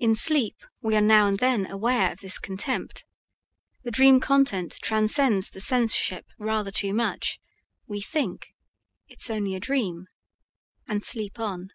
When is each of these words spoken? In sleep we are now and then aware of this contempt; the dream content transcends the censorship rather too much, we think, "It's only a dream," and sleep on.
In 0.00 0.16
sleep 0.16 0.56
we 0.82 0.96
are 0.96 1.00
now 1.00 1.28
and 1.28 1.38
then 1.38 1.70
aware 1.70 2.10
of 2.10 2.18
this 2.18 2.36
contempt; 2.36 3.04
the 3.84 3.92
dream 3.92 4.18
content 4.18 4.76
transcends 4.82 5.50
the 5.50 5.60
censorship 5.60 6.26
rather 6.36 6.72
too 6.72 6.92
much, 6.92 7.38
we 7.86 8.00
think, 8.00 8.48
"It's 9.06 9.30
only 9.30 9.54
a 9.54 9.60
dream," 9.60 10.08
and 10.88 11.04
sleep 11.04 11.38
on. 11.38 11.68